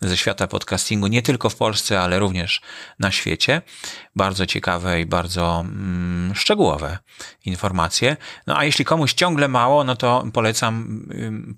ze 0.00 0.16
świata 0.16 0.46
podcastingu, 0.46 1.06
nie 1.06 1.22
tylko 1.22 1.50
w 1.50 1.56
Polsce, 1.56 2.00
ale 2.00 2.18
również 2.18 2.60
na 2.98 3.10
świecie. 3.10 3.62
Bardzo 4.16 4.46
ciekawe 4.46 5.00
i 5.00 5.06
bardzo 5.06 5.60
mm, 5.60 6.34
szczegółowe 6.34 6.98
informacje. 7.44 8.16
No 8.46 8.58
a 8.58 8.64
jeśli 8.64 8.84
komuś 8.84 9.12
ciągle 9.12 9.48
mało, 9.48 9.84
no 9.84 9.96
to 9.96 10.24
polecam 10.32 11.06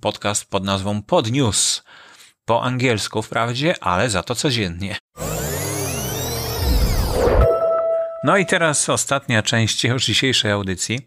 podcast 0.01 0.51
pod 0.51 0.65
nazwą 0.65 1.03
Podnews. 1.03 1.83
Po 2.45 2.63
angielsku 2.63 3.23
wprawdzie, 3.23 3.85
ale 3.85 4.11
za 4.11 4.23
to 4.23 4.35
codziennie. 4.35 4.97
No 8.25 8.37
i 8.37 8.47
teraz 8.47 8.89
ostatnia 8.89 9.43
część 9.43 9.85
już 9.85 10.05
dzisiejszej 10.05 10.51
audycji. 10.51 11.07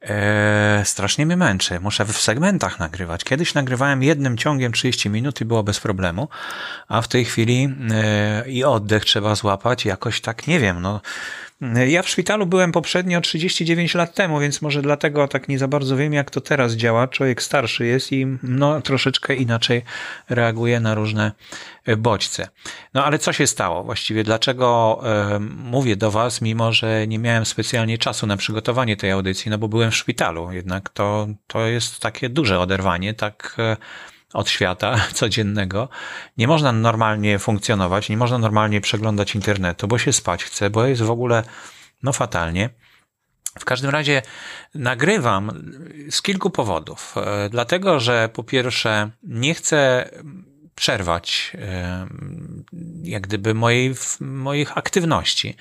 Eee, 0.00 0.84
strasznie 0.84 1.26
mnie 1.26 1.36
męczy. 1.36 1.80
Muszę 1.80 2.04
w 2.04 2.20
segmentach 2.20 2.78
nagrywać. 2.78 3.24
Kiedyś 3.24 3.54
nagrywałem 3.54 4.02
jednym 4.02 4.36
ciągiem 4.36 4.72
30 4.72 5.10
minut 5.10 5.40
i 5.40 5.44
było 5.44 5.62
bez 5.62 5.80
problemu, 5.80 6.28
a 6.88 7.02
w 7.02 7.08
tej 7.08 7.24
chwili 7.24 7.68
e, 7.90 8.50
i 8.50 8.64
oddech 8.64 9.04
trzeba 9.04 9.34
złapać. 9.34 9.84
Jakoś 9.84 10.20
tak 10.20 10.46
nie 10.46 10.60
wiem. 10.60 10.82
No, 10.82 11.00
ja 11.86 12.02
w 12.02 12.08
szpitalu 12.08 12.46
byłem 12.46 12.72
poprzednio 12.72 13.20
39 13.20 13.94
lat 13.94 14.14
temu, 14.14 14.40
więc 14.40 14.62
może 14.62 14.82
dlatego 14.82 15.28
tak 15.28 15.48
nie 15.48 15.58
za 15.58 15.68
bardzo 15.68 15.96
wiem, 15.96 16.12
jak 16.12 16.30
to 16.30 16.40
teraz 16.40 16.72
działa. 16.72 17.08
Człowiek 17.08 17.42
starszy 17.42 17.86
jest 17.86 18.12
i 18.12 18.26
no, 18.42 18.80
troszeczkę 18.80 19.34
inaczej 19.34 19.82
reaguje 20.28 20.80
na 20.80 20.94
różne 20.94 21.32
bodźce. 21.96 22.48
No 22.94 23.04
ale 23.04 23.18
co 23.18 23.32
się 23.32 23.46
stało 23.46 23.84
właściwie? 23.84 24.24
Dlaczego 24.24 25.00
e, 25.04 25.38
mówię 25.40 25.96
do 25.96 26.10
Was, 26.10 26.40
mimo 26.40 26.72
że 26.72 27.06
nie 27.06 27.18
miałem 27.18 27.46
specjalnie 27.46 27.98
czasu 27.98 28.26
na 28.26 28.36
przygotowanie 28.36 28.96
tej 28.96 29.10
audycji? 29.10 29.50
No 29.50 29.58
bo 29.58 29.68
byłem 29.68 29.90
w 29.90 29.96
szpitalu, 29.96 30.52
jednak 30.52 30.88
to, 30.88 31.26
to 31.46 31.66
jest 31.66 32.00
takie 32.00 32.28
duże 32.28 32.60
oderwanie, 32.60 33.14
tak. 33.14 33.56
E, 33.58 33.76
od 34.32 34.50
świata 34.50 34.96
codziennego. 35.12 35.88
Nie 36.36 36.48
można 36.48 36.72
normalnie 36.72 37.38
funkcjonować, 37.38 38.08
nie 38.08 38.16
można 38.16 38.38
normalnie 38.38 38.80
przeglądać 38.80 39.34
internetu, 39.34 39.88
bo 39.88 39.98
się 39.98 40.12
spać 40.12 40.44
chce, 40.44 40.70
bo 40.70 40.86
jest 40.86 41.02
w 41.02 41.10
ogóle 41.10 41.42
no 42.02 42.12
fatalnie. 42.12 42.70
W 43.58 43.64
każdym 43.64 43.90
razie 43.90 44.22
nagrywam 44.74 45.70
z 46.10 46.22
kilku 46.22 46.50
powodów. 46.50 47.14
E, 47.16 47.48
dlatego, 47.50 48.00
że 48.00 48.28
po 48.32 48.44
pierwsze 48.44 49.10
nie 49.22 49.54
chcę 49.54 50.10
przerwać 50.78 51.52
jak 53.02 53.22
gdyby 53.22 53.54
mojej, 53.54 53.94
moich 54.20 54.78
aktywności, 54.78 55.56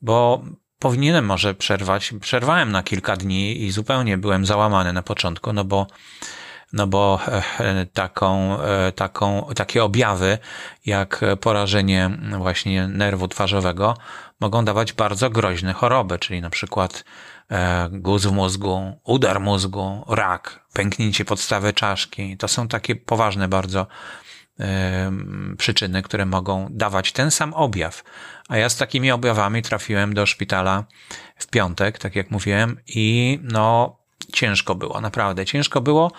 bo 0.00 0.44
powinienem 0.78 1.26
może 1.26 1.54
przerwać. 1.54 2.14
Przerwałem 2.20 2.72
na 2.72 2.82
kilka 2.82 3.16
dni 3.16 3.62
i 3.62 3.70
zupełnie 3.70 4.18
byłem 4.18 4.46
załamany 4.46 4.92
na 4.92 5.02
początku, 5.02 5.52
no 5.52 5.64
bo 5.64 5.86
no 6.72 6.86
bo 6.86 7.20
e, 7.58 7.86
taką, 7.86 8.60
e, 8.62 8.92
taką, 8.92 9.48
takie 9.56 9.84
objawy 9.84 10.38
jak 10.86 11.20
porażenie 11.40 12.10
właśnie 12.38 12.88
nerwu 12.88 13.28
twarzowego 13.28 13.96
mogą 14.40 14.64
dawać 14.64 14.92
bardzo 14.92 15.30
groźne 15.30 15.72
choroby, 15.72 16.18
czyli 16.18 16.40
na 16.40 16.50
przykład 16.50 17.04
e, 17.50 17.88
guz 17.92 18.26
w 18.26 18.32
mózgu, 18.32 19.00
udar 19.04 19.40
mózgu, 19.40 20.04
rak, 20.08 20.66
pęknięcie 20.72 21.24
podstawy 21.24 21.72
czaszki. 21.72 22.36
To 22.36 22.48
są 22.48 22.68
takie 22.68 22.96
poważne 22.96 23.48
bardzo 23.48 23.86
przyczyny, 25.58 26.02
które 26.02 26.26
mogą 26.26 26.68
dawać 26.70 27.12
ten 27.12 27.30
sam 27.30 27.54
objaw. 27.54 28.04
A 28.48 28.56
ja 28.56 28.68
z 28.68 28.76
takimi 28.76 29.10
objawami 29.10 29.62
trafiłem 29.62 30.14
do 30.14 30.26
szpitala 30.26 30.84
w 31.36 31.46
piątek, 31.46 31.98
tak 31.98 32.16
jak 32.16 32.30
mówiłem, 32.30 32.80
i 32.86 33.38
no 33.42 33.96
ciężko 34.32 34.74
było, 34.74 35.00
naprawdę 35.00 35.46
ciężko 35.46 35.80
było. 35.80 36.12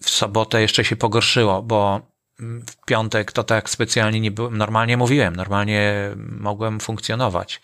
W 0.00 0.10
sobotę 0.10 0.60
jeszcze 0.60 0.84
się 0.84 0.96
pogorszyło, 0.96 1.62
bo 1.62 2.00
w 2.38 2.84
piątek 2.86 3.32
to 3.32 3.44
tak 3.44 3.70
specjalnie 3.70 4.20
nie 4.20 4.30
byłem, 4.30 4.58
normalnie 4.58 4.96
mówiłem, 4.96 5.36
normalnie 5.36 6.10
mogłem 6.16 6.80
funkcjonować. 6.80 7.60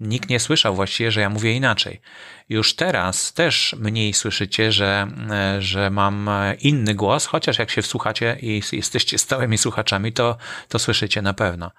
Nikt 0.00 0.28
nie 0.28 0.40
słyszał 0.40 0.74
właściwie, 0.74 1.10
że 1.10 1.20
ja 1.20 1.30
mówię 1.30 1.52
inaczej. 1.52 2.00
Już 2.48 2.76
teraz 2.76 3.32
też 3.32 3.76
mniej 3.78 4.14
słyszycie, 4.14 4.72
że, 4.72 5.06
że 5.58 5.90
mam 5.90 6.30
inny 6.60 6.94
głos, 6.94 7.26
chociaż 7.26 7.58
jak 7.58 7.70
się 7.70 7.82
wsłuchacie 7.82 8.36
i 8.40 8.62
jesteście 8.72 9.18
stałymi 9.18 9.58
słuchaczami, 9.58 10.12
to, 10.12 10.36
to 10.68 10.78
słyszycie 10.78 11.22
na 11.22 11.34
pewno. 11.34 11.70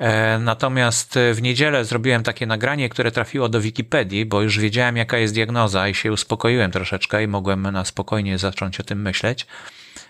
E, 0.00 0.38
natomiast 0.38 1.18
w 1.34 1.42
niedzielę 1.42 1.84
zrobiłem 1.84 2.22
takie 2.22 2.46
nagranie, 2.46 2.88
które 2.88 3.12
trafiło 3.12 3.48
do 3.48 3.60
Wikipedii, 3.60 4.26
bo 4.26 4.42
już 4.42 4.58
wiedziałem, 4.58 4.96
jaka 4.96 5.18
jest 5.18 5.34
diagnoza 5.34 5.88
i 5.88 5.94
się 5.94 6.12
uspokoiłem 6.12 6.70
troszeczkę 6.70 7.22
i 7.22 7.26
mogłem 7.26 7.62
na 7.62 7.84
spokojnie 7.84 8.38
zacząć 8.38 8.80
o 8.80 8.82
tym 8.82 9.02
myśleć. 9.02 9.46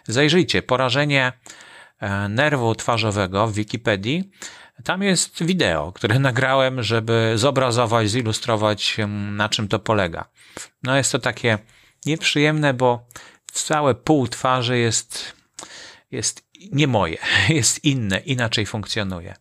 Zajrzyjcie, 0.04 0.62
porażenie 0.62 1.32
e, 2.00 2.28
nerwu 2.28 2.74
twarzowego 2.74 3.46
w 3.46 3.54
Wikipedii. 3.54 4.30
Tam 4.84 5.02
jest 5.02 5.44
wideo, 5.44 5.92
które 5.92 6.18
nagrałem, 6.18 6.82
żeby 6.82 7.32
zobrazować, 7.34 8.10
zilustrować, 8.10 8.96
na 9.32 9.48
czym 9.48 9.68
to 9.68 9.78
polega. 9.78 10.28
No 10.82 10.96
jest 10.96 11.12
to 11.12 11.18
takie 11.18 11.58
nieprzyjemne, 12.06 12.74
bo 12.74 13.06
całe 13.52 13.94
pół 13.94 14.28
twarzy 14.28 14.78
jest, 14.78 15.32
jest 16.10 16.42
nie 16.72 16.86
moje, 16.86 17.18
jest 17.48 17.84
inne, 17.84 18.18
inaczej 18.18 18.66
funkcjonuje. 18.66 19.34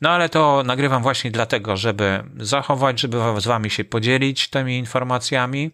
No 0.00 0.10
ale 0.10 0.28
to 0.28 0.62
nagrywam 0.66 1.02
właśnie 1.02 1.30
dlatego, 1.30 1.76
żeby 1.76 2.24
zachować, 2.36 3.00
żeby 3.00 3.18
z 3.38 3.46
wami 3.46 3.70
się 3.70 3.84
podzielić 3.84 4.48
tymi 4.48 4.78
informacjami, 4.78 5.70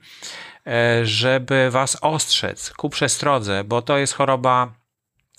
e, 0.67 1.07
żeby 1.07 1.71
was 1.71 1.99
ostrzec 2.01 2.71
ku 2.71 2.91
przestrodze, 2.91 3.65
bo 3.65 3.83
to 3.83 3.99
jest 3.99 4.13
choroba, 4.13 4.73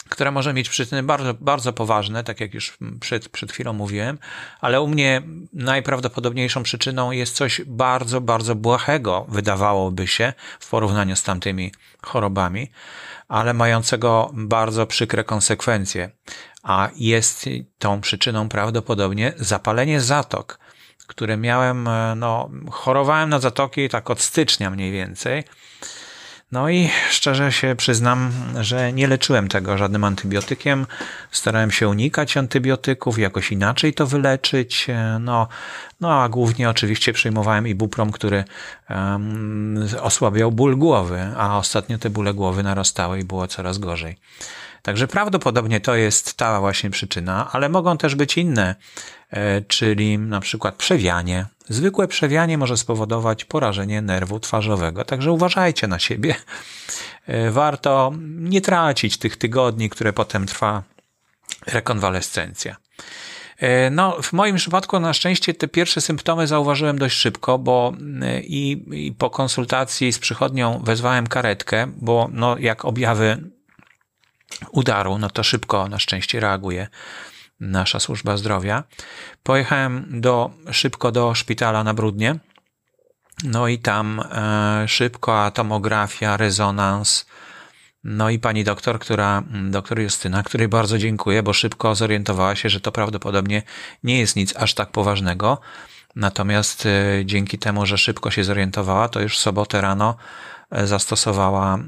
która 0.09 0.31
może 0.31 0.53
mieć 0.53 0.69
przyczyny 0.69 1.03
bardzo, 1.03 1.33
bardzo 1.33 1.73
poważne, 1.73 2.23
tak 2.23 2.39
jak 2.39 2.53
już 2.53 2.77
przed, 2.99 3.29
przed 3.29 3.51
chwilą 3.51 3.73
mówiłem, 3.73 4.17
ale 4.61 4.81
u 4.81 4.87
mnie 4.87 5.21
najprawdopodobniejszą 5.53 6.63
przyczyną 6.63 7.11
jest 7.11 7.35
coś 7.35 7.61
bardzo, 7.67 8.21
bardzo 8.21 8.55
błahego, 8.55 9.25
wydawałoby 9.29 10.07
się, 10.07 10.33
w 10.59 10.69
porównaniu 10.69 11.15
z 11.15 11.23
tamtymi 11.23 11.71
chorobami, 12.01 12.71
ale 13.27 13.53
mającego 13.53 14.31
bardzo 14.33 14.87
przykre 14.87 15.23
konsekwencje 15.23 16.09
a 16.63 16.89
jest 16.95 17.45
tą 17.79 18.01
przyczyną 18.01 18.49
prawdopodobnie 18.49 19.33
zapalenie 19.37 20.01
zatok, 20.01 20.59
które 21.07 21.37
miałem, 21.37 21.87
e, 21.87 22.15
no, 22.15 22.49
chorowałem 22.71 23.29
na 23.29 23.39
zatoki 23.39 23.89
tak 23.89 24.09
od 24.09 24.21
stycznia 24.21 24.69
mniej 24.69 24.91
więcej. 24.91 25.43
No 26.51 26.69
i 26.69 26.89
szczerze 27.09 27.51
się 27.51 27.75
przyznam, 27.75 28.31
że 28.61 28.93
nie 28.93 29.07
leczyłem 29.07 29.47
tego 29.47 29.77
żadnym 29.77 30.03
antybiotykiem. 30.03 30.85
Starałem 31.31 31.71
się 31.71 31.87
unikać 31.87 32.37
antybiotyków, 32.37 33.19
jakoś 33.19 33.51
inaczej 33.51 33.93
to 33.93 34.07
wyleczyć. 34.07 34.89
E, 34.89 35.19
no, 35.21 35.47
no 36.01 36.21
a 36.21 36.29
głównie 36.29 36.69
oczywiście 36.69 37.13
przyjmowałem 37.13 37.67
ibuprom, 37.67 38.11
który 38.11 38.43
um, 38.89 39.87
osłabiał 40.01 40.51
ból 40.51 40.77
głowy, 40.77 41.31
a 41.37 41.57
ostatnio 41.57 41.97
te 41.97 42.09
bóle 42.09 42.33
głowy 42.33 42.63
narastały 42.63 43.19
i 43.19 43.23
było 43.23 43.47
coraz 43.47 43.77
gorzej. 43.77 44.15
Także 44.81 45.07
prawdopodobnie 45.07 45.81
to 45.81 45.95
jest 45.95 46.37
ta 46.37 46.59
właśnie 46.59 46.89
przyczyna, 46.89 47.49
ale 47.51 47.69
mogą 47.69 47.97
też 47.97 48.15
być 48.15 48.37
inne, 48.37 48.75
e, 49.29 49.61
czyli 49.61 50.17
na 50.17 50.39
przykład 50.39 50.75
przewianie. 50.75 51.45
Zwykłe 51.69 52.07
przewianie 52.07 52.57
może 52.57 52.77
spowodować 52.77 53.45
porażenie 53.45 54.01
nerwu 54.01 54.39
twarzowego, 54.39 55.05
także 55.05 55.31
uważajcie 55.31 55.87
na 55.87 55.99
siebie. 55.99 56.35
E, 57.27 57.51
warto 57.51 58.11
nie 58.25 58.61
tracić 58.61 59.17
tych 59.17 59.37
tygodni, 59.37 59.89
które 59.89 60.13
potem 60.13 60.45
trwa 60.45 60.83
rekonwalescencja. 61.67 62.75
E, 63.57 63.89
no, 63.89 64.21
w 64.21 64.33
moim 64.33 64.55
przypadku 64.55 64.99
na 64.99 65.13
szczęście 65.13 65.53
te 65.53 65.67
pierwsze 65.67 66.01
symptomy 66.01 66.47
zauważyłem 66.47 66.97
dość 66.97 67.17
szybko, 67.17 67.57
bo 67.57 67.93
i, 68.43 68.85
i 68.91 69.11
po 69.11 69.29
konsultacji 69.29 70.13
z 70.13 70.19
przychodnią 70.19 70.81
wezwałem 70.83 71.27
karetkę, 71.27 71.91
bo 71.97 72.29
no, 72.33 72.57
jak 72.57 72.85
objawy 72.85 73.49
udaru, 74.71 75.17
no 75.17 75.29
to 75.29 75.43
szybko 75.43 75.87
na 75.87 75.99
szczęście 75.99 76.39
reaguje 76.39 76.87
nasza 77.59 77.99
służba 77.99 78.37
zdrowia. 78.37 78.83
Pojechałem 79.43 80.21
do, 80.21 80.51
szybko 80.71 81.11
do 81.11 81.35
szpitala 81.35 81.83
na 81.83 81.93
Brudnie. 81.93 82.35
No 83.43 83.67
i 83.67 83.79
tam 83.79 84.19
e, 84.31 84.87
szybko 84.87 85.51
tomografia, 85.51 86.37
rezonans. 86.37 87.25
No 88.03 88.29
i 88.29 88.39
pani 88.39 88.63
doktor, 88.63 88.99
która, 88.99 89.43
doktor 89.69 89.99
Justyna, 89.99 90.43
której 90.43 90.67
bardzo 90.67 90.97
dziękuję, 90.97 91.43
bo 91.43 91.53
szybko 91.53 91.95
zorientowała 91.95 92.55
się, 92.55 92.69
że 92.69 92.79
to 92.79 92.91
prawdopodobnie 92.91 93.63
nie 94.03 94.19
jest 94.19 94.35
nic 94.35 94.55
aż 94.57 94.73
tak 94.73 94.91
poważnego. 94.91 95.59
Natomiast 96.15 96.85
e, 96.85 97.25
dzięki 97.25 97.57
temu, 97.57 97.85
że 97.85 97.97
szybko 97.97 98.31
się 98.31 98.43
zorientowała, 98.43 99.09
to 99.09 99.21
już 99.21 99.37
w 99.37 99.41
sobotę 99.41 99.81
rano 99.81 100.15
e, 100.71 100.87
zastosowała 100.87 101.79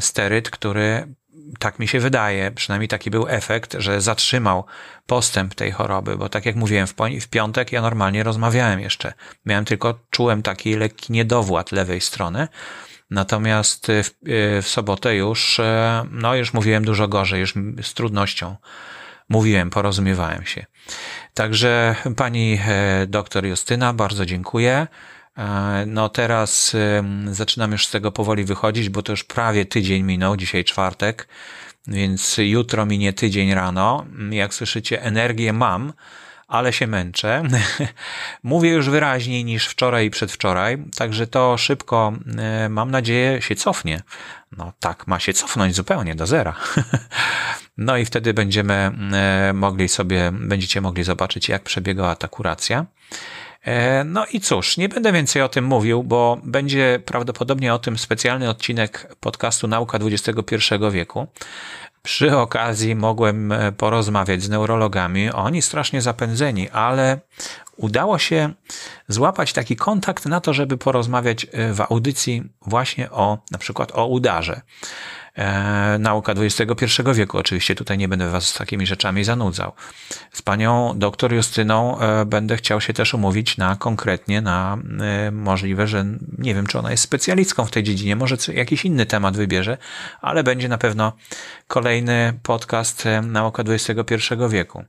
steryt, 0.00 0.50
który 0.50 1.14
tak 1.58 1.78
mi 1.78 1.88
się 1.88 2.00
wydaje, 2.00 2.50
przynajmniej 2.50 2.88
taki 2.88 3.10
był 3.10 3.28
efekt, 3.28 3.76
że 3.78 4.00
zatrzymał 4.00 4.64
postęp 5.06 5.54
tej 5.54 5.70
choroby, 5.72 6.16
bo 6.16 6.28
tak 6.28 6.46
jak 6.46 6.56
mówiłem, 6.56 6.86
w, 6.86 6.94
w 7.20 7.28
piątek 7.28 7.72
ja 7.72 7.82
normalnie 7.82 8.22
rozmawiałem 8.22 8.80
jeszcze. 8.80 9.12
Miałem 9.46 9.64
tylko, 9.64 9.98
czułem 10.10 10.42
taki 10.42 10.76
lekki 10.76 11.12
niedowład 11.12 11.72
lewej 11.72 12.00
strony, 12.00 12.48
Natomiast 13.10 13.86
w, 13.86 14.10
w, 14.62 14.68
sobotę 14.68 15.16
już, 15.16 15.60
no 16.10 16.34
już 16.34 16.54
mówiłem 16.54 16.84
dużo 16.84 17.08
gorzej, 17.08 17.40
już 17.40 17.54
z 17.82 17.94
trudnością 17.94 18.56
mówiłem, 19.30 19.70
porozumiewałem 19.70 20.46
się. 20.46 20.66
Także 21.34 21.96
pani 22.16 22.60
e, 22.66 23.06
doktor 23.06 23.46
Justyna, 23.46 23.92
bardzo 23.92 24.26
dziękuję. 24.26 24.86
E, 25.40 25.84
no 25.86 26.08
teraz 26.08 26.76
zaczynam 27.30 27.72
już 27.72 27.86
z 27.86 27.90
tego 27.90 28.12
powoli 28.12 28.44
wychodzić, 28.44 28.88
bo 28.88 29.02
to 29.02 29.12
już 29.12 29.24
prawie 29.24 29.64
tydzień 29.64 30.02
minął, 30.02 30.36
dzisiaj 30.36 30.64
czwartek, 30.64 31.28
więc 31.86 32.36
jutro 32.38 32.86
minie 32.86 33.12
tydzień 33.12 33.54
rano. 33.54 34.06
Jak 34.30 34.54
słyszycie, 34.54 35.02
energię 35.02 35.52
mam, 35.52 35.92
ale 36.48 36.72
się 36.72 36.86
męczę. 36.86 37.42
Mówię 38.42 38.70
już 38.70 38.88
wyraźniej 38.88 39.44
niż 39.44 39.66
wczoraj 39.66 40.06
i 40.06 40.10
przedwczoraj, 40.10 40.84
także 40.96 41.26
to 41.26 41.58
szybko, 41.58 42.12
e, 42.38 42.68
mam 42.68 42.90
nadzieję, 42.90 43.42
się 43.42 43.54
cofnie. 43.54 44.02
No 44.56 44.72
tak, 44.80 45.06
ma 45.06 45.18
się 45.18 45.32
cofnąć 45.32 45.74
zupełnie 45.76 46.14
do 46.14 46.26
zera. 46.26 46.54
No 47.76 47.96
i 47.96 48.04
wtedy 48.04 48.34
będziemy 48.34 48.90
e, 49.12 49.52
mogli 49.52 49.88
sobie, 49.88 50.30
będziecie 50.32 50.80
mogli 50.80 51.04
zobaczyć, 51.04 51.48
jak 51.48 51.62
przebiegała 51.62 52.16
ta 52.16 52.28
kuracja. 52.28 52.86
E, 53.64 54.04
no 54.04 54.26
i 54.26 54.40
cóż, 54.40 54.76
nie 54.76 54.88
będę 54.88 55.12
więcej 55.12 55.42
o 55.42 55.48
tym 55.48 55.64
mówił, 55.64 56.02
bo 56.02 56.40
będzie 56.44 57.00
prawdopodobnie 57.04 57.74
o 57.74 57.78
tym 57.78 57.98
specjalny 57.98 58.48
odcinek 58.48 59.16
podcastu 59.20 59.68
Nauka 59.68 59.98
XXI 59.98 60.56
wieku. 60.90 61.26
Przy 62.02 62.36
okazji 62.36 62.94
mogłem 62.94 63.52
e, 63.52 63.72
porozmawiać 63.72 64.42
z 64.42 64.48
neurologami. 64.48 65.30
Oni 65.30 65.62
strasznie 65.62 66.02
zapędzeni, 66.02 66.70
ale 66.70 67.20
udało 67.76 68.18
się 68.18 68.52
złapać 69.08 69.52
taki 69.52 69.76
kontakt 69.76 70.26
na 70.26 70.40
to, 70.40 70.52
żeby 70.52 70.78
porozmawiać 70.78 71.46
w 71.72 71.80
audycji 71.80 72.42
właśnie 72.66 73.10
o 73.10 73.38
na 73.50 73.58
przykład 73.58 73.92
o 73.94 74.06
udarze. 74.06 74.60
E, 75.38 75.98
nauka 75.98 76.32
XXI 76.32 77.02
wieku. 77.14 77.38
Oczywiście 77.38 77.74
tutaj 77.74 77.98
nie 77.98 78.08
będę 78.08 78.30
was 78.30 78.48
z 78.48 78.54
takimi 78.54 78.86
rzeczami 78.86 79.24
zanudzał. 79.24 79.72
Z 80.32 80.42
panią 80.42 80.92
doktor 80.96 81.32
Justyną 81.32 81.98
e, 81.98 82.24
będę 82.24 82.56
chciał 82.56 82.80
się 82.80 82.92
też 82.92 83.14
umówić 83.14 83.56
na 83.56 83.76
konkretnie, 83.76 84.40
na 84.40 84.78
e, 85.00 85.30
możliwe, 85.30 85.86
że 85.86 86.04
nie 86.38 86.54
wiem, 86.54 86.66
czy 86.66 86.78
ona 86.78 86.90
jest 86.90 87.02
specjalistką 87.02 87.64
w 87.64 87.70
tej 87.70 87.82
dziedzinie, 87.82 88.16
może 88.16 88.36
jakiś 88.54 88.84
inny 88.84 89.06
temat 89.06 89.36
wybierze, 89.36 89.78
ale 90.20 90.44
będzie 90.44 90.68
na 90.68 90.78
pewno 90.78 91.12
kolejny 91.66 92.32
podcast 92.42 93.04
Nauka 93.22 93.62
XXI 93.66 94.14
wieku. 94.48 94.84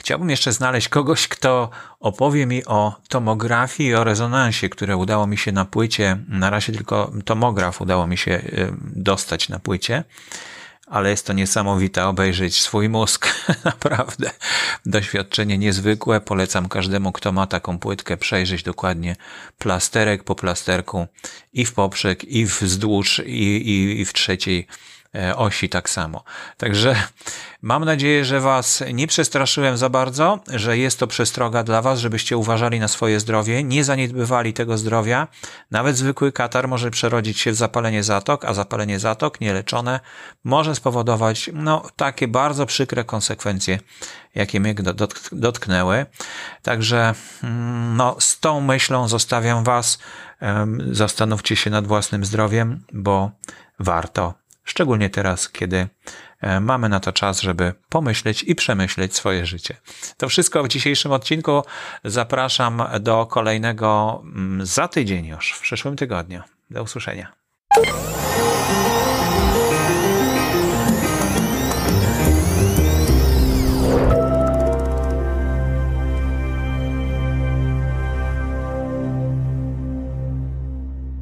Chciałbym 0.00 0.30
jeszcze 0.30 0.52
znaleźć 0.52 0.88
kogoś, 0.88 1.28
kto 1.28 1.70
opowie 2.00 2.46
mi 2.46 2.64
o 2.64 2.96
tomografii 3.08 3.88
i 3.88 3.94
o 3.94 4.04
rezonansie, 4.04 4.68
które 4.68 4.96
udało 4.96 5.26
mi 5.26 5.38
się 5.38 5.52
na 5.52 5.64
płycie. 5.64 6.18
Na 6.28 6.50
razie 6.50 6.72
tylko 6.72 7.12
tomograf 7.24 7.80
udało 7.80 8.06
mi 8.06 8.18
się 8.18 8.30
y, 8.30 8.72
dostać 8.82 9.48
na 9.48 9.58
płycie, 9.58 10.04
ale 10.86 11.10
jest 11.10 11.26
to 11.26 11.32
niesamowite 11.32 12.06
obejrzeć 12.06 12.60
swój 12.60 12.88
mózg. 12.88 13.28
Naprawdę 13.64 14.30
doświadczenie 14.86 15.58
niezwykłe. 15.58 16.20
Polecam 16.20 16.68
każdemu, 16.68 17.12
kto 17.12 17.32
ma 17.32 17.46
taką 17.46 17.78
płytkę, 17.78 18.16
przejrzeć 18.16 18.62
dokładnie 18.62 19.16
plasterek 19.58 20.24
po 20.24 20.34
plasterku 20.34 21.06
i 21.52 21.64
w 21.64 21.74
poprzek, 21.74 22.24
i 22.24 22.46
wzdłuż, 22.46 23.18
i, 23.18 23.68
i, 23.70 24.00
i 24.00 24.04
w 24.04 24.12
trzeciej 24.12 24.66
osi 25.36 25.68
tak 25.68 25.90
samo. 25.90 26.24
Także 26.56 26.96
mam 27.62 27.84
nadzieję, 27.84 28.24
że 28.24 28.40
Was 28.40 28.82
nie 28.92 29.06
przestraszyłem 29.06 29.76
za 29.76 29.88
bardzo, 29.88 30.40
że 30.54 30.78
jest 30.78 30.98
to 30.98 31.06
przestroga 31.06 31.62
dla 31.62 31.82
Was, 31.82 31.98
żebyście 31.98 32.36
uważali 32.36 32.80
na 32.80 32.88
swoje 32.88 33.20
zdrowie, 33.20 33.64
nie 33.64 33.84
zaniedbywali 33.84 34.52
tego 34.52 34.78
zdrowia. 34.78 35.28
Nawet 35.70 35.96
zwykły 35.96 36.32
katar 36.32 36.68
może 36.68 36.90
przerodzić 36.90 37.40
się 37.40 37.52
w 37.52 37.54
zapalenie 37.54 38.02
zatok, 38.02 38.44
a 38.44 38.54
zapalenie 38.54 38.98
zatok 38.98 39.40
nieleczone 39.40 40.00
może 40.44 40.74
spowodować 40.74 41.50
no, 41.52 41.82
takie 41.96 42.28
bardzo 42.28 42.66
przykre 42.66 43.04
konsekwencje, 43.04 43.78
jakie 44.34 44.60
mnie 44.60 44.74
dotknęły. 45.32 46.06
Także 46.62 47.14
mm, 47.42 47.96
no, 47.96 48.16
z 48.18 48.40
tą 48.40 48.60
myślą 48.60 49.08
zostawiam 49.08 49.64
Was. 49.64 49.98
Zastanówcie 50.90 51.56
się 51.56 51.70
nad 51.70 51.86
własnym 51.86 52.24
zdrowiem, 52.24 52.84
bo 52.92 53.30
warto 53.78 54.39
szczególnie 54.70 55.10
teraz, 55.10 55.48
kiedy 55.48 55.88
e, 56.40 56.60
mamy 56.60 56.88
na 56.88 57.00
to 57.00 57.12
czas, 57.12 57.40
żeby 57.40 57.74
pomyśleć 57.88 58.42
i 58.42 58.54
przemyśleć 58.54 59.16
swoje 59.16 59.46
życie. 59.46 59.76
To 60.16 60.28
wszystko 60.28 60.62
w 60.62 60.68
dzisiejszym 60.68 61.12
odcinku. 61.12 61.62
Zapraszam 62.04 62.82
do 63.00 63.26
kolejnego 63.26 64.22
mm, 64.24 64.66
za 64.66 64.88
tydzień 64.88 65.26
już, 65.26 65.52
w 65.52 65.60
przyszłym 65.60 65.96
tygodniu. 65.96 66.42
Do 66.70 66.82
usłyszenia. 66.82 67.32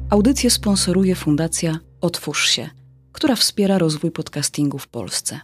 Audycję 0.09 0.49
sponsoruje 0.49 1.15
Fundacja 1.15 1.79
Otwórz 2.01 2.47
się– 2.49 2.69
która 3.11 3.35
wspiera 3.35 3.77
rozwój 3.77 4.11
podcastingu 4.11 4.77
w 4.77 4.87
Polsce. 4.87 5.39